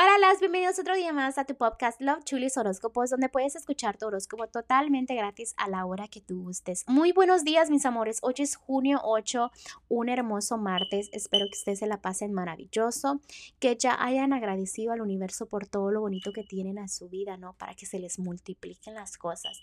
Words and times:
Hola, 0.00 0.16
las 0.20 0.38
bienvenidos 0.38 0.78
otro 0.78 0.94
día 0.94 1.12
más 1.12 1.38
a 1.38 1.44
tu 1.44 1.56
podcast 1.56 2.00
Love 2.00 2.22
Chulis 2.22 2.56
Horóscopos, 2.56 3.10
donde 3.10 3.28
puedes 3.28 3.56
escuchar 3.56 3.98
tu 3.98 4.06
horóscopo 4.06 4.46
totalmente 4.46 5.16
gratis 5.16 5.54
a 5.56 5.68
la 5.68 5.84
hora 5.86 6.06
que 6.06 6.20
tú 6.20 6.40
gustes. 6.40 6.84
Muy 6.86 7.10
buenos 7.10 7.42
días, 7.42 7.68
mis 7.68 7.84
amores. 7.84 8.20
Hoy 8.22 8.34
es 8.38 8.54
junio 8.54 9.00
8, 9.02 9.50
un 9.88 10.08
hermoso 10.08 10.56
martes. 10.56 11.08
Espero 11.10 11.46
que 11.46 11.58
ustedes 11.58 11.80
se 11.80 11.88
la 11.88 12.00
pasen 12.00 12.32
maravilloso, 12.32 13.20
que 13.58 13.74
ya 13.74 14.00
hayan 14.00 14.32
agradecido 14.32 14.92
al 14.92 15.00
universo 15.00 15.46
por 15.46 15.66
todo 15.66 15.90
lo 15.90 16.00
bonito 16.00 16.32
que 16.32 16.44
tienen 16.44 16.78
a 16.78 16.86
su 16.86 17.08
vida, 17.08 17.36
¿no? 17.36 17.54
Para 17.54 17.74
que 17.74 17.84
se 17.84 17.98
les 17.98 18.20
multipliquen 18.20 18.94
las 18.94 19.18
cosas. 19.18 19.60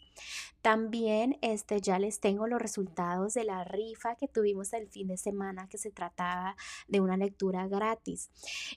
También 0.61 1.37
este, 1.43 1.79
ya 1.79 1.97
les 1.97 2.19
tengo 2.19 2.45
los 2.47 2.61
resultados 2.61 3.35
de 3.35 3.45
la 3.45 3.63
rifa 3.63 4.15
que 4.15 4.27
tuvimos 4.27 4.73
el 4.73 4.89
fin 4.89 5.07
de 5.07 5.15
semana, 5.15 5.69
que 5.69 5.77
se 5.77 5.91
trataba 5.91 6.57
de 6.89 6.99
una 6.99 7.15
lectura 7.15 7.69
gratis. 7.69 8.29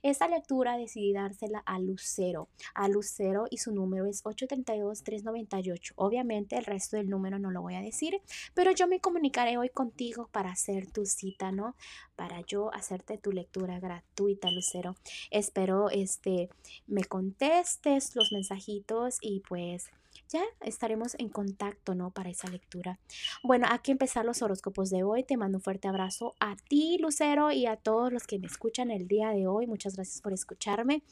Esta 0.04 0.29
lectura 0.29 0.77
decidí 0.77 1.12
darse 1.12 1.47
a 1.64 1.78
Lucero, 1.78 2.48
a 2.74 2.88
Lucero 2.88 3.46
y 3.50 3.59
su 3.59 3.73
número 3.73 4.06
es 4.06 4.24
832-398. 4.24 5.92
Obviamente 5.96 6.56
el 6.56 6.64
resto 6.64 6.96
del 6.96 7.09
número 7.09 7.38
no 7.38 7.50
lo 7.50 7.62
voy 7.62 7.74
a 7.74 7.80
decir, 7.80 8.20
pero 8.54 8.73
yo 8.73 8.86
me 8.86 9.00
comunicaré 9.00 9.59
hoy 9.59 9.68
contigo 9.68 10.28
para 10.32 10.50
hacer 10.50 10.90
tu 10.90 11.06
cita, 11.06 11.52
¿no? 11.52 11.74
Para 12.16 12.40
yo 12.42 12.73
hacerte 12.74 13.18
tu 13.18 13.32
lectura 13.32 13.80
gratuita, 13.80 14.50
Lucero. 14.50 14.96
Espero 15.30 15.90
este 15.90 16.48
me 16.87 17.04
contestes 17.04 18.15
los 18.16 18.32
mensajitos 18.32 19.18
y 19.20 19.40
pues 19.40 19.90
ya 20.28 20.42
estaremos 20.60 21.14
en 21.18 21.28
contacto, 21.28 21.95
¿no? 21.95 22.10
Para 22.10 22.30
esa 22.30 22.48
lectura. 22.48 22.98
Bueno, 23.42 23.66
aquí 23.70 23.92
empezar 23.92 24.24
los 24.24 24.42
horóscopos 24.42 24.91
de 24.91 25.02
hoy. 25.02 25.24
Te 25.24 25.37
mando 25.37 25.59
un 25.59 25.62
fuerte 25.62 25.88
abrazo 25.88 26.34
a 26.41 26.56
ti, 26.56 26.98
Lucero, 26.98 27.51
y 27.51 27.66
a 27.66 27.77
todos 27.77 28.12
los 28.12 28.27
que 28.27 28.38
me 28.38 28.46
escuchan 28.46 28.91
el 28.91 29.09
día 29.09 29.30
de 29.30 29.46
hoy. 29.46 29.66
Muchas 29.66 29.96
gracias 29.96 30.20
por 30.20 30.32
escucharme. 30.32 31.02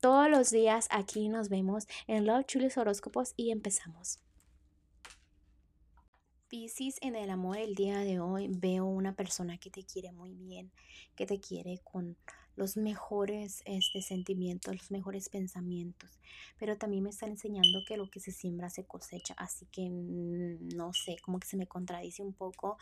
Todos 0.00 0.30
los 0.30 0.50
días 0.50 0.86
aquí 0.90 1.28
nos 1.28 1.48
vemos 1.48 1.86
en 2.06 2.26
Love 2.26 2.46
Chulis 2.46 2.78
Horóscopos 2.78 3.34
y 3.36 3.50
empezamos. 3.50 4.20
Piscis, 6.48 6.96
en 7.02 7.14
el 7.14 7.28
amor 7.30 7.58
el 7.58 7.74
día 7.74 7.98
de 7.98 8.20
hoy 8.20 8.48
veo 8.48 8.86
una 8.86 9.14
persona 9.14 9.58
que 9.58 9.70
te 9.70 9.84
quiere 9.84 10.12
muy 10.12 10.34
bien, 10.34 10.72
que 11.14 11.26
te 11.26 11.40
quiere 11.40 11.80
con 11.84 12.16
los 12.58 12.76
mejores 12.76 13.62
este, 13.66 14.02
sentimientos, 14.02 14.74
los 14.74 14.90
mejores 14.90 15.28
pensamientos. 15.28 16.10
Pero 16.58 16.76
también 16.76 17.04
me 17.04 17.10
están 17.10 17.30
enseñando 17.30 17.84
que 17.86 17.96
lo 17.96 18.10
que 18.10 18.18
se 18.18 18.32
siembra 18.32 18.68
se 18.68 18.84
cosecha. 18.84 19.32
Así 19.38 19.66
que 19.66 19.88
mm, 19.88 20.76
no 20.76 20.92
sé, 20.92 21.16
como 21.22 21.38
que 21.38 21.46
se 21.46 21.56
me 21.56 21.68
contradice 21.68 22.20
un 22.20 22.32
poco. 22.32 22.76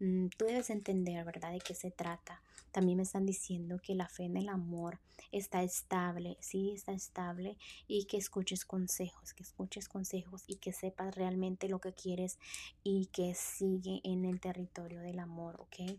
Mm, 0.00 0.26
tú 0.36 0.44
debes 0.44 0.68
entender, 0.68 1.24
¿verdad?, 1.24 1.50
de 1.50 1.60
qué 1.60 1.74
se 1.74 1.90
trata. 1.90 2.42
También 2.72 2.98
me 2.98 3.04
están 3.04 3.24
diciendo 3.24 3.80
que 3.82 3.94
la 3.94 4.06
fe 4.06 4.24
en 4.24 4.36
el 4.36 4.50
amor 4.50 5.00
está 5.30 5.62
estable, 5.62 6.36
sí, 6.40 6.72
está 6.74 6.92
estable. 6.92 7.56
Y 7.88 8.04
que 8.04 8.18
escuches 8.18 8.66
consejos, 8.66 9.32
que 9.32 9.44
escuches 9.44 9.88
consejos 9.88 10.44
y 10.46 10.56
que 10.56 10.74
sepas 10.74 11.14
realmente 11.14 11.70
lo 11.70 11.80
que 11.80 11.94
quieres 11.94 12.38
y 12.84 13.06
que 13.06 13.34
sigue 13.34 14.02
en 14.04 14.26
el 14.26 14.40
territorio 14.40 15.00
del 15.00 15.20
amor, 15.20 15.58
¿ok? 15.58 15.96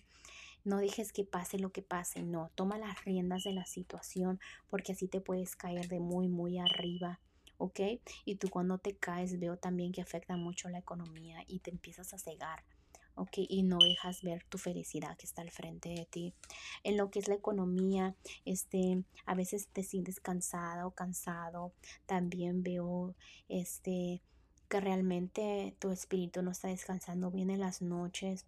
No 0.64 0.78
dejes 0.78 1.12
que 1.12 1.26
pase 1.26 1.60
lo 1.60 1.72
que 1.72 1.82
pase, 1.82 2.24
no, 2.24 2.52
toma 2.56 2.78
las 2.78 3.04
riendas 3.04 3.44
de 3.44 3.54
la 3.54 3.66
situación 3.66 4.40
porque 4.70 4.94
así 4.94 5.08
te 5.08 5.22
puedes 5.22 5.56
caer 5.56 5.88
de 5.88 6.00
muy, 6.00 6.28
muy 6.28 6.60
arriba. 6.60 7.20
¿ok? 7.58 7.80
Y 8.26 8.36
tú 8.36 8.50
cuando 8.50 8.78
te 8.78 8.96
caes 8.96 9.40
veo 9.40 9.58
también 9.58 9.92
que 9.92 10.02
afecta 10.02 10.36
mucho 10.36 10.70
la 10.70 10.80
economía 10.80 11.44
y 11.48 11.60
te 11.60 11.72
empiezas 11.72 12.14
a 12.14 12.18
cegar. 12.18 12.64
¿ok? 13.16 13.32
Y 13.38 13.64
no 13.64 13.78
dejas 13.78 14.22
ver 14.22 14.44
tu 14.46 14.58
felicidad 14.58 15.16
que 15.18 15.26
está 15.26 15.42
al 15.42 15.52
frente 15.52 15.90
de 15.90 16.06
ti. 16.06 16.34
En 16.84 16.98
lo 16.98 17.10
que 17.10 17.20
es 17.20 17.28
la 17.28 17.36
economía, 17.36 18.16
este, 18.46 19.04
a 19.26 19.36
veces 19.36 19.68
te 19.68 19.84
sientes 19.84 20.20
cansada 20.20 20.88
o 20.88 20.92
cansado. 20.92 21.74
También 22.06 22.64
veo, 22.64 23.16
este, 23.50 24.22
que 24.68 24.80
realmente 24.80 25.76
tu 25.80 25.92
espíritu 25.92 26.42
no 26.42 26.52
está 26.52 26.68
descansando 26.70 27.30
bien 27.32 27.50
en 27.50 27.60
las 27.60 27.82
noches. 27.82 28.46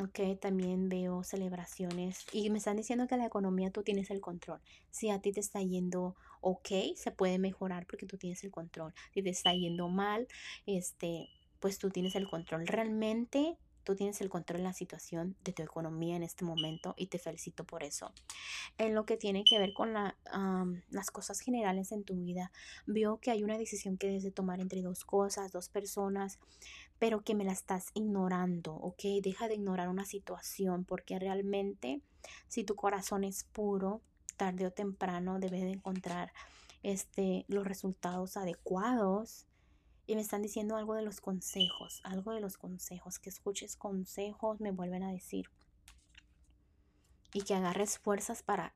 Ok, 0.00 0.20
también 0.40 0.88
veo 0.88 1.22
celebraciones 1.22 2.24
y 2.32 2.48
me 2.48 2.58
están 2.58 2.78
diciendo 2.78 3.06
que 3.06 3.18
la 3.18 3.26
economía 3.26 3.70
tú 3.70 3.82
tienes 3.82 4.10
el 4.10 4.22
control. 4.22 4.58
Si 4.90 5.10
a 5.10 5.20
ti 5.20 5.32
te 5.32 5.40
está 5.40 5.60
yendo 5.60 6.16
ok, 6.40 6.68
se 6.96 7.10
puede 7.10 7.38
mejorar 7.38 7.86
porque 7.86 8.06
tú 8.06 8.16
tienes 8.16 8.42
el 8.42 8.50
control. 8.50 8.94
Si 9.12 9.22
te 9.22 9.28
está 9.28 9.52
yendo 9.52 9.88
mal, 9.88 10.28
este, 10.64 11.28
pues 11.60 11.78
tú 11.78 11.90
tienes 11.90 12.14
el 12.14 12.26
control. 12.28 12.66
Realmente 12.66 13.58
tú 13.84 13.94
tienes 13.94 14.20
el 14.20 14.28
control 14.28 14.60
en 14.60 14.64
la 14.64 14.72
situación 14.72 15.36
de 15.44 15.52
tu 15.52 15.62
economía 15.62 16.16
en 16.16 16.22
este 16.22 16.44
momento 16.44 16.94
y 16.96 17.06
te 17.06 17.18
felicito 17.18 17.64
por 17.64 17.82
eso. 17.82 18.12
En 18.78 18.94
lo 18.94 19.04
que 19.04 19.16
tiene 19.16 19.44
que 19.44 19.58
ver 19.58 19.72
con 19.72 19.92
la, 19.92 20.16
las 20.90 21.10
cosas 21.10 21.40
generales 21.40 21.92
en 21.92 22.04
tu 22.04 22.14
vida, 22.14 22.52
veo 22.86 23.18
que 23.18 23.30
hay 23.30 23.42
una 23.42 23.58
decisión 23.58 23.98
que 23.98 24.08
debes 24.08 24.22
de 24.22 24.32
tomar 24.32 24.60
entre 24.60 24.82
dos 24.82 25.04
cosas, 25.04 25.52
dos 25.52 25.68
personas 25.68 26.38
pero 26.98 27.24
que 27.24 27.34
me 27.34 27.42
la 27.42 27.50
estás 27.50 27.88
ignorando, 27.94 28.74
¿ok? 28.74 29.02
Deja 29.24 29.48
de 29.48 29.54
ignorar 29.54 29.88
una 29.88 30.04
situación 30.04 30.84
porque 30.84 31.18
realmente 31.18 32.00
si 32.46 32.62
tu 32.62 32.76
corazón 32.76 33.24
es 33.24 33.42
puro, 33.42 34.02
tarde 34.36 34.66
o 34.66 34.70
temprano 34.70 35.40
debes 35.40 35.62
de 35.62 35.72
encontrar 35.72 36.32
este, 36.82 37.44
los 37.48 37.66
resultados 37.66 38.36
adecuados. 38.36 39.46
Y 40.12 40.14
me 40.14 40.20
están 40.20 40.42
diciendo 40.42 40.76
algo 40.76 40.94
de 40.94 41.00
los 41.00 41.22
consejos, 41.22 42.02
algo 42.04 42.32
de 42.32 42.40
los 42.42 42.58
consejos, 42.58 43.18
que 43.18 43.30
escuches 43.30 43.76
consejos, 43.76 44.60
me 44.60 44.70
vuelven 44.70 45.02
a 45.02 45.10
decir. 45.10 45.46
Y 47.32 47.40
que 47.44 47.54
agarres 47.54 47.98
fuerzas 47.98 48.42
para 48.42 48.74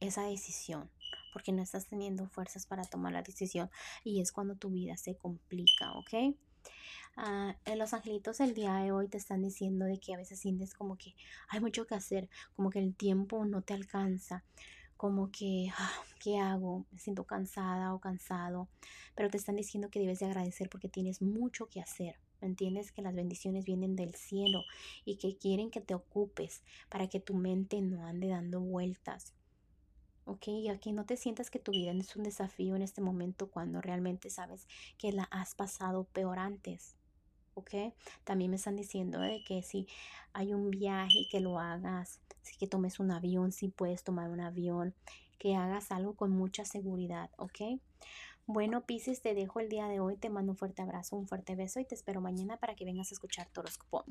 esa 0.00 0.22
decisión, 0.22 0.90
porque 1.34 1.52
no 1.52 1.60
estás 1.60 1.88
teniendo 1.88 2.26
fuerzas 2.30 2.64
para 2.64 2.84
tomar 2.84 3.12
la 3.12 3.20
decisión 3.20 3.70
y 4.02 4.22
es 4.22 4.32
cuando 4.32 4.56
tu 4.56 4.70
vida 4.70 4.96
se 4.96 5.14
complica, 5.14 5.92
¿ok? 5.92 6.34
Ah, 7.18 7.54
los 7.76 7.92
angelitos 7.92 8.40
el 8.40 8.54
día 8.54 8.72
de 8.76 8.90
hoy 8.90 9.08
te 9.08 9.18
están 9.18 9.42
diciendo 9.42 9.84
de 9.84 10.00
que 10.00 10.14
a 10.14 10.16
veces 10.16 10.40
sientes 10.40 10.72
como 10.72 10.96
que 10.96 11.14
hay 11.50 11.60
mucho 11.60 11.86
que 11.86 11.96
hacer, 11.96 12.30
como 12.56 12.70
que 12.70 12.78
el 12.78 12.94
tiempo 12.96 13.44
no 13.44 13.60
te 13.60 13.74
alcanza, 13.74 14.42
como 14.98 15.30
que, 15.30 15.70
ah, 15.78 16.02
¿qué 16.20 16.38
hago? 16.38 16.84
Me 16.90 16.98
siento 16.98 17.24
cansada 17.24 17.94
o 17.94 18.00
cansado, 18.00 18.68
pero 19.14 19.30
te 19.30 19.38
están 19.38 19.56
diciendo 19.56 19.88
que 19.88 20.00
debes 20.00 20.18
de 20.18 20.26
agradecer 20.26 20.68
porque 20.68 20.88
tienes 20.90 21.22
mucho 21.22 21.68
que 21.68 21.80
hacer. 21.80 22.16
¿Entiendes? 22.40 22.92
Que 22.92 23.02
las 23.02 23.16
bendiciones 23.16 23.64
vienen 23.64 23.96
del 23.96 24.14
cielo 24.14 24.62
y 25.04 25.16
que 25.16 25.36
quieren 25.38 25.70
que 25.70 25.80
te 25.80 25.94
ocupes 25.94 26.62
para 26.88 27.08
que 27.08 27.18
tu 27.18 27.34
mente 27.34 27.80
no 27.80 28.06
ande 28.06 28.28
dando 28.28 28.60
vueltas. 28.60 29.34
¿ok? 30.24 30.48
Y 30.48 30.68
aquí 30.68 30.92
no 30.92 31.06
te 31.06 31.16
sientas 31.16 31.50
que 31.50 31.58
tu 31.58 31.72
vida 31.72 31.90
es 31.92 32.14
un 32.14 32.22
desafío 32.22 32.76
en 32.76 32.82
este 32.82 33.00
momento 33.00 33.50
cuando 33.50 33.80
realmente 33.80 34.30
sabes 34.30 34.68
que 34.98 35.10
la 35.10 35.24
has 35.24 35.54
pasado 35.54 36.04
peor 36.04 36.38
antes. 36.38 36.96
¿Ok? 37.58 37.94
También 38.24 38.50
me 38.50 38.56
están 38.56 38.76
diciendo 38.76 39.20
de 39.20 39.42
que 39.44 39.62
si 39.62 39.86
hay 40.32 40.54
un 40.54 40.70
viaje 40.70 41.26
que 41.30 41.40
lo 41.40 41.58
hagas, 41.58 42.20
si 42.42 42.56
que 42.56 42.66
tomes 42.66 43.00
un 43.00 43.10
avión, 43.10 43.52
si 43.52 43.68
puedes 43.68 44.02
tomar 44.02 44.30
un 44.30 44.40
avión, 44.40 44.94
que 45.38 45.54
hagas 45.54 45.92
algo 45.92 46.14
con 46.14 46.30
mucha 46.30 46.64
seguridad, 46.64 47.30
¿ok? 47.36 47.80
Bueno, 48.46 48.86
Pisces, 48.86 49.20
te 49.20 49.34
dejo 49.34 49.60
el 49.60 49.68
día 49.68 49.88
de 49.88 50.00
hoy, 50.00 50.16
te 50.16 50.30
mando 50.30 50.52
un 50.52 50.56
fuerte 50.56 50.82
abrazo, 50.82 51.16
un 51.16 51.28
fuerte 51.28 51.54
beso 51.54 51.80
y 51.80 51.84
te 51.84 51.94
espero 51.94 52.20
mañana 52.20 52.56
para 52.56 52.74
que 52.74 52.84
vengas 52.84 53.10
a 53.10 53.14
escuchar 53.14 53.46
tu 53.50 53.60
horóscopo. 53.60 54.04